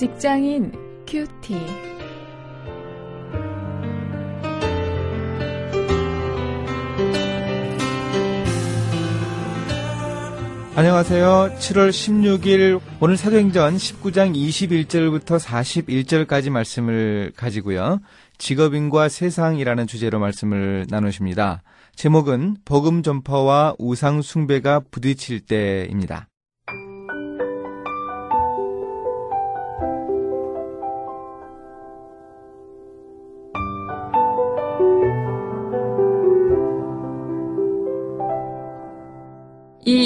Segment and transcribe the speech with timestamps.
[0.00, 0.72] 직장인
[1.06, 1.54] 큐티.
[10.74, 11.50] 안녕하세요.
[11.58, 18.00] 7월 16일 오늘 사도행전 19장 21절부터 41절까지 말씀을 가지고요.
[18.38, 21.62] 직업인과 세상이라는 주제로 말씀을 나누십니다.
[21.94, 26.29] 제목은 복음 전파와 우상 숭배가 부딪힐 때입니다.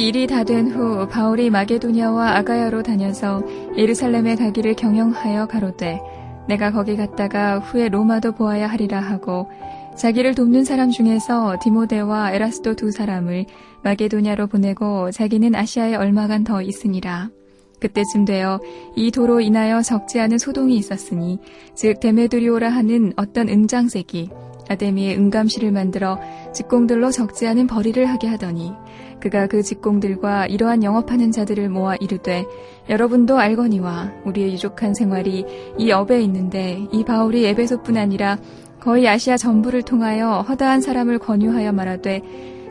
[0.04, 3.42] 이 일이 다 된 후 바울이 마게도냐와 아가야로 다녀서
[3.74, 5.98] 예루살렘에 가기를 경영하여 가로되
[6.46, 9.48] 내가 거기 갔다가 후에 로마도 보아야 하리라 하고
[9.96, 13.46] 자기를 돕는 사람 중에서 디모데와 에라스도 두 사람을
[13.82, 17.30] 마게도냐로 보내고 자기는 아시아에 얼마간 더 있으니라.
[17.80, 18.60] 그때쯤 되어
[18.96, 21.38] 이 도로 인하여 적지 않은 소동이 있었으니
[21.74, 24.28] 즉 데메드리오라 하는 어떤 은장색이
[24.68, 26.18] 아데미의 은감실을 만들어
[26.52, 28.72] 직공들로 적지 않은 벌이를 하게 하더니
[29.24, 32.44] 그가 그 직공들과 이러한 영업하는 자들을 모아 이르되
[32.90, 35.46] 여러분도 알거니와 우리의 유족한 생활이
[35.78, 38.36] 이 업에 있는데 이 바울이 에베소뿐 아니라
[38.80, 42.20] 거의 아시아 전부를 통하여 허다한 사람을 권유하여 말하되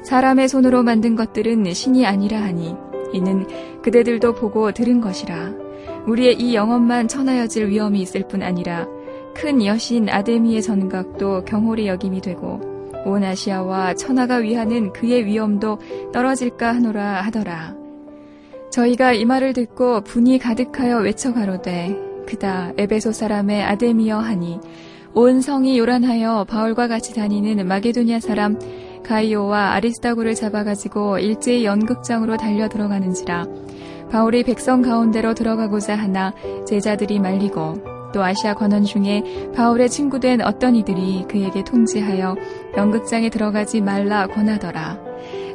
[0.04, 2.76] 사람의 손으로 만든 것들은 신이 아니라 하니
[3.14, 3.48] 이는
[3.82, 5.54] 그대들도 보고 들은 것이라.
[6.06, 8.86] 우리의 이 영업만 천하여질 위험이 있을 뿐 아니라
[9.34, 12.73] 큰 여신 아데미의 전각도 경홀히 여김이 되고
[13.06, 15.80] 온 아시아와 천하가 위하는 그의 위엄도
[16.12, 17.76] 떨어질까 하노라 하더라.
[18.72, 21.95] 저희가 이 말을 듣고 분이 가득하여 외쳐가로되
[22.26, 24.60] 그다 에베소 사람의 아데미여 하니
[25.14, 28.58] 온 성이 요란하여 바울과 같이 다니는 마게도니아 사람
[29.04, 33.45] 가이오와 아리스타고를 잡아가지고 일제히 연극장으로 달려 들어가는지라
[34.10, 36.33] 바울이 백성 가운데로 들어가고자 하나
[36.66, 42.36] 제자들이 말리고 또 아시아 관원 중에 바울의 친구된 어떤 이들이 그에게 통지하여
[42.78, 45.00] 연극장에 들어가지 말라 권하더라.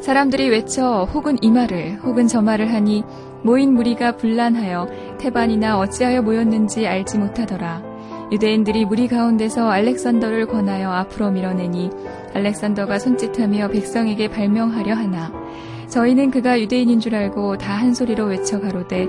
[0.03, 3.05] 사람들이 외쳐 혹은 이 말을 혹은 저 말을 하니
[3.43, 7.83] 모인 무리가 분란하여 태반이나 어찌하여 모였는지 알지 못하더라.
[8.31, 11.91] 유대인들이 무리 가운데서 알렉산더를 권하여 앞으로 밀어내니
[12.35, 15.33] 알렉산더가 손짓하며 백성에게 발명하려 하나
[15.89, 19.07] 저희는 그가 유대인인 줄 알고 다 한 소리로 외쳐 가로되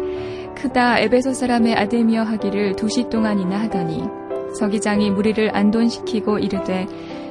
[0.61, 4.03] 크다 에베소 사람의 아데미어 하기를 두 시 동안이나 하더니
[4.57, 6.87] 서기장이 무리를 안돈시키고 이르되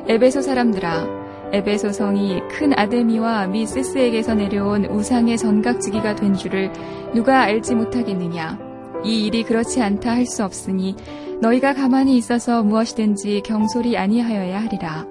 [0.06, 1.06] 에베소 사람들아
[1.52, 6.72] 에베소 성이 큰 아데미와 미세스에게서 내려온 우상의 전각지기가 된 줄을
[7.14, 8.58] 누가 알지 못하겠느냐
[9.04, 10.94] 이 일이 그렇지 않다 할 수 없으니
[11.40, 15.06] 너희가 가만히 있어서 무엇이든지 경솔이 아니하여야 하리라.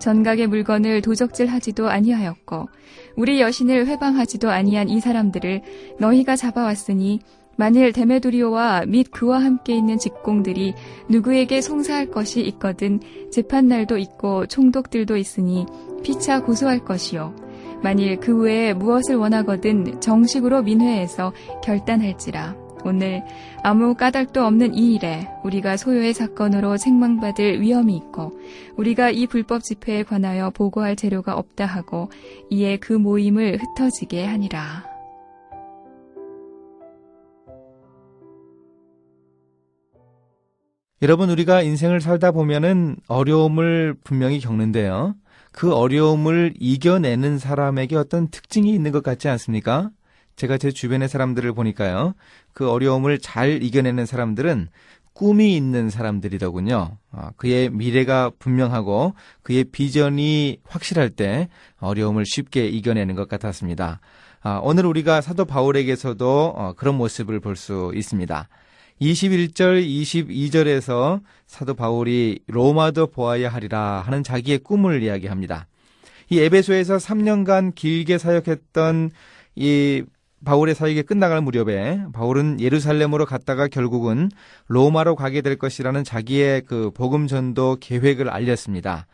[0.00, 2.68] 전각의 물건을 도적질하지도 아니하였고
[3.16, 5.62] 우리 여신을 회방하지도 아니한 이 사람들을
[6.00, 7.20] 너희가 잡아왔으니
[7.60, 10.72] 만일 데메두리오와 및 그와 함께 있는 직공들이
[11.10, 13.00] 누구에게 송사할 것이 있거든
[13.30, 15.66] 재판날도 있고 총독들도 있으니
[16.02, 17.34] 피차 고소할 것이요.
[17.82, 22.56] 만일 그 외에 무엇을 원하거든 정식으로 민회에서 결단할지라.
[22.86, 23.22] 오늘
[23.62, 28.40] 아무 까닭도 없는 이 일에 우리가 소요의 사건으로 책망받을 위험이 있고
[28.78, 32.08] 우리가 이 불법 집회에 관하여 보고할 재료가 없다 하고
[32.48, 34.89] 이에 그 모임을 흩어지게 하니라.
[41.02, 45.14] 여러분 우리가 인생을 살다 보면은 어려움을 분명히 겪는데요.
[45.50, 49.90] 그 어려움을 이겨내는 사람에게 어떤 특징이 있는 것 같지 않습니까?
[50.36, 52.14] 제가 제 주변의 사람들을 보니까요.
[52.52, 54.68] 그 어려움을 잘 이겨내는 사람들은
[55.14, 56.98] 꿈이 있는 사람들이더군요.
[57.12, 64.00] 아, 그의 미래가 분명하고 그의 비전이 확실할 때 어려움을 쉽게 이겨내는 것 같았습니다.
[64.42, 68.48] 아, 오늘 우리가 사도 바울에게서도 어, 그런 모습을 볼 수 있습니다.
[69.00, 75.66] 21절, 22절에서 사도 바울이 로마도 보아야 하리라 하는 자기의 꿈을 이야기합니다.
[76.28, 79.10] 이 에베소에서 3년간 길게 사역했던
[79.56, 80.04] 이
[80.44, 84.30] 바울의 사역이 끝나갈 무렵에 바울은 예루살렘으로 갔다가 결국은
[84.68, 89.06] 로마로 가게 될 것이라는 자기의 그 복음 전도 계획을 알렸습니다.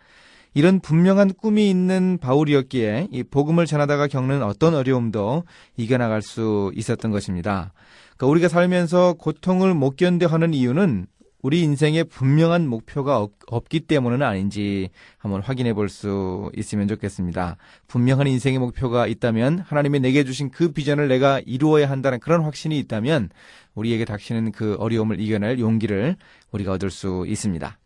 [0.56, 5.44] 이런 분명한 꿈이 있는 바울이었기에 이 복음을 전하다가 겪는 어떤 어려움도
[5.76, 7.74] 이겨나갈 수 있었던 것입니다.
[8.16, 11.08] 그러니까 우리가 살면서 고통을 못 견뎌 하는 이유는
[11.42, 14.88] 우리 인생에 분명한 목표가 없, 기 때문은 아닌지
[15.18, 17.58] 한번 확인해 볼 수 있으면 좋겠습니다.
[17.86, 23.28] 분명한 인생의 목표가 있다면 하나님이 내게 주신 그 비전을 내가 이루어야 한다는 그런 확신이 있다면
[23.74, 26.16] 우리에게 닥치는 그 어려움을 이겨낼 용기를
[26.50, 27.78] 우리가 얻을 수 있습니다.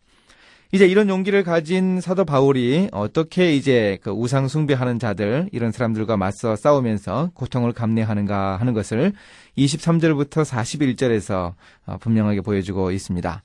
[0.73, 6.55] 이제 이런 용기를 가진 사도 바울이 어떻게 이제 그 우상 숭배하는 자들 이런 사람들과 맞서
[6.55, 9.13] 싸우면서 고통을 감내하는가 하는 것을
[9.59, 11.55] 23절부터 41절에서
[11.87, 13.43] 어, 분명하게 보여주고 있습니다.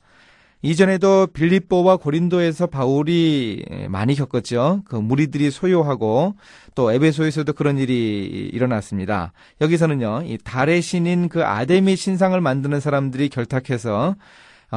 [0.62, 4.82] 이전에도 빌립보와 고린도에서 바울이 많이 겪었죠.
[4.86, 6.36] 그 무리들이 소요하고
[6.74, 9.32] 또 에베소에서도 그런 일이 일어났습니다.
[9.62, 14.16] 여기서는요, 이 달의 신인 그 아데미 신상을 만드는 사람들이 결탁해서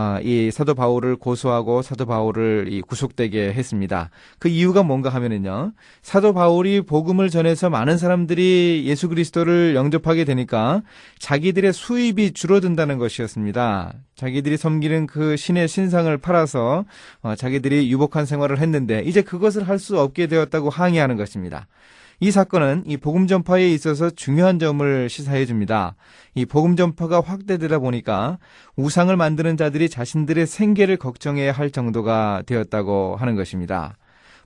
[0.00, 4.10] 아, 이 사도 바울을 고소하고 사도 바울을 이 구속되게 했습니다.
[4.38, 5.72] 그 이유가 뭔가 하면은요.
[6.02, 10.82] 사도 바울이 복음을 전해서 많은 사람들이 예수 그리스도를 영접하게 되니까
[11.18, 13.92] 자기들의 수입이 줄어든다는 것이었습니다.
[14.14, 16.84] 자기들이 섬기는 그 신의 신상을 팔아서
[17.22, 21.66] 어, 자기들이 유복한 생활을 했는데 이제 그것을 할 수 없게 되었다고 항의하는 것입니다.
[22.20, 25.94] 이 사건은 이 복음 전파에 있어서 중요한 점을 시사해 줍니다.
[26.34, 28.38] 이 복음 전파가 확대되다 보니까
[28.74, 33.96] 우상을 만드는 자들이 자신들의 생계를 걱정해야 할 정도가 되었다고 하는 것입니다.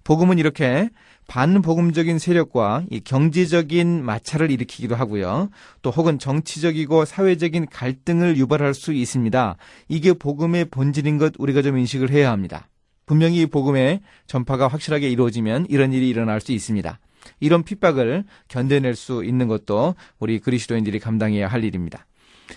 [0.05, 0.91] 복음은 이렇게
[1.29, 5.49] 반복음적인 세력과 이 경제적인 마찰을 일으키기도 하고요.
[5.81, 9.57] 또 혹은 정치적이고 사회적인 갈등을 유발할 수 있습니다.
[9.89, 12.69] 이게 복음의 본질인 것 우리가 좀 인식을 해야 합니다.
[13.07, 16.99] 분명히 복음의 전파가 확실하게 이루어지면 이런 일이 일어날 수 있습니다.
[17.41, 22.07] 이런 핍박을 견뎌낼 수 있는 것도 우리 그리스도인들이 감당해야 할 일입니다.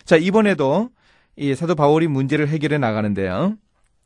[0.04, 0.90] 자, 이번에도
[1.36, 3.58] 이 사도 바울이 문제를 해결해 나가는데요.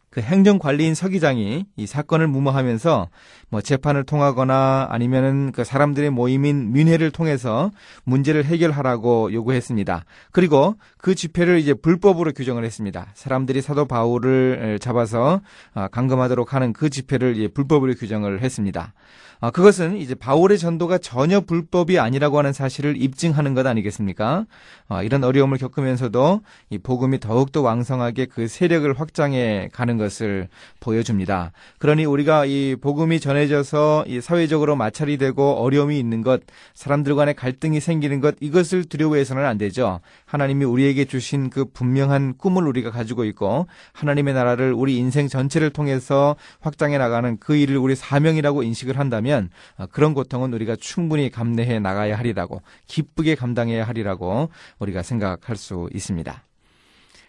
[0.10, 3.10] 그 행정관리인 서기장이 이 사건을 무마하면서
[3.50, 7.70] 뭐 재판을 통하거나 아니면은 그 사람들의 모임인 민회를 통해서
[8.06, 10.06] 문제를 해결하라고 요구했습니다.
[10.32, 13.08] 그리고 그 집회를 이제 불법으로 규정을 했습니다.
[13.14, 15.42] 사람들이 사도 바울을 잡아서
[15.76, 18.94] 아, 감금하도록 하는 그 집회를 이제 불법으로 규정을 했습니다.
[19.42, 24.46] 아, 그것은 이제 바울의 전도가 전혀 불법이 아니라고 하는 사실을 입증하는 것 아니겠습니까?
[24.90, 30.50] 아, 이런 어려움을 겪으면서도 이 복음이 더욱더 왕성하게 그 세력을 확장해 가는 것을
[30.82, 31.54] 보여줍니다.
[31.78, 36.42] 그러니 우리가 이 복음이 전해져서 이 사회적으로 마찰이 되고 어려움이 있는 것,
[36.74, 40.02] 사람들 간의 갈등이 생기는 것, 이것을 두려워해서는 안 되죠.
[40.26, 46.36] 하나님이 우리에게 주신 그 분명한 꿈을 우리가 가지고 있고 하나님의 나라를 우리 인생 전체를 통해서
[46.60, 51.80] 확장해 나가는 그 일을 우리 사명이라고 인식을 한다면 있다면 어, 그런 고통은 우리가 충분히 감내해
[51.80, 54.50] 나가야 하리라고 기쁘게 감당해야 하리라고
[54.80, 56.44] 우리가 생각할 수 있습니다.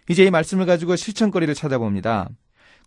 [0.09, 2.31] 이제 이 말씀을 가지고 실천거리를 찾아봅니다.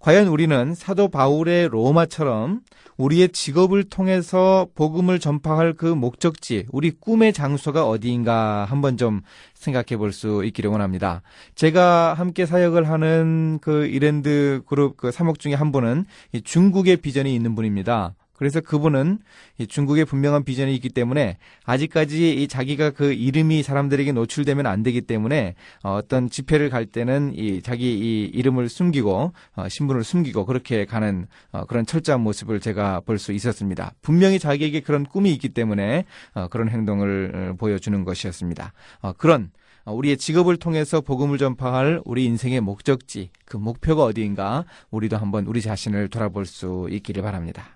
[0.01, 2.59] 과연 우리는 사도 바울의 로마처럼
[2.97, 9.21] 우리의 직업을 통해서 복음을 전파할 그 목적지, 우리 꿈의 장소가 어디인가 한번 좀
[9.53, 11.21] 생각해 볼 수 있기를 원합니다.
[11.55, 16.03] 제가 함께 사역을 하는 그 이랜드 그룹 그 사목 중에 한 분은
[16.43, 18.13] 중국의 비전이 있는 분입니다.
[18.35, 19.19] 그래서 그분은
[19.67, 25.55] 중국의 분명한 비전이 있기 때문에 아직까지 이 자기가 그 이름이 사람들에게 노출되면 안 되기 때문에
[25.83, 31.27] 어, 어떤 집회를 갈 때는 이 자기 이 이름을 숨기고 어, 신분을 숨기고 그렇게 가는
[31.51, 33.93] 어, 그런 철저한 모습을 제가 볼 수 있었습니다.
[34.01, 36.03] 분명히 자기에게 그런 꿈이 있기 때문에
[36.49, 38.73] 그런 행동을 보여주는 것이었습니다.
[39.17, 39.51] 그런
[39.85, 46.09] 우리의 직업을 통해서 복음을 전파할 우리 인생의 목적지, 그 목표가 어디인가 우리도 한번 우리 자신을
[46.09, 47.72] 돌아볼 수 있기를 바랍니다.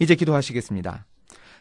[0.00, 1.06] 이제 기도하시겠습니다.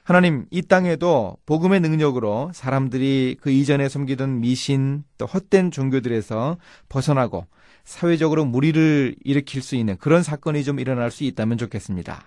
[0.04, 6.58] 하나님, 이 땅에도 복음의 능력으로 사람들이 그 이전에 섬기던 미신 또 헛된 종교들에서
[6.88, 7.46] 벗어나고
[7.84, 12.24] 사회적으로 무리를 일으킬 수 있는 그런 사건이 좀 일어날 수 있다면 좋겠습니다.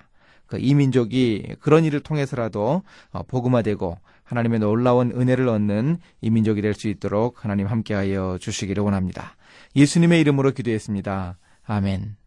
[0.46, 7.44] 그 이민족이 그런 일을 통해서라도 어, 복음화되고 하나님의 놀라운 은혜를 얻는 이민족이 될 수 있도록
[7.44, 9.36] 하나님 함께하여 주시기를 원합니다.
[9.74, 11.38] 예수님의 이름으로 기도했습니다.
[11.64, 12.21] 아멘.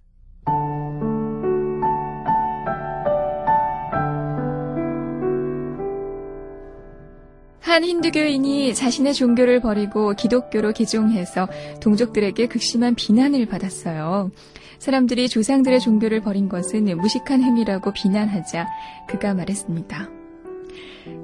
[7.76, 11.50] 한 힌두교인이 자신의 종교를 버리고 기독교로 개종해서
[11.82, 14.32] 동족들에게 극심한 비난을 받았어요.
[14.80, 18.66] 사람들이 조상들의 종교를 버린 것은 무식한 행위라고 비난하자
[19.10, 20.10] 그가 말했습니다.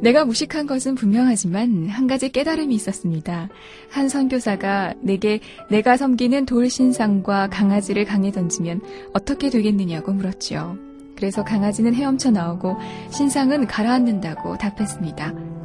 [0.02, 3.48] 내가 무식한 것은 분명하지만 한 가지 깨달음이 있었습니다.
[3.90, 5.40] 한 선교사가 내게
[5.70, 8.82] 내가 섬기는 돌 신상과 강아지를 강에 던지면
[9.14, 10.78] 어떻게 되겠느냐고 물었지요.
[11.16, 12.76] 그래서 강아지는 헤엄쳐 나오고
[13.10, 15.61] 신상은 가라앉는다고 답했습니다.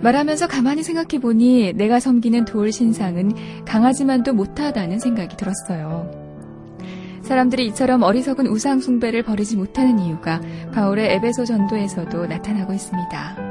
[0.00, 3.32] 말하면서 가만히 생각해 보니 내가 섬기는 돌 신상은
[3.64, 6.28] 강아지만도 못하다는 생각이 들었어요.
[7.22, 10.40] 사람들이 이처럼 어리석은 우상 숭배를 버리지 못하는 이유가
[10.72, 13.47] 바울의 에베소 전도에서도 나타나고 있습니다.